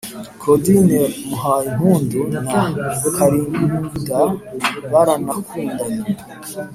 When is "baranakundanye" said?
4.91-6.05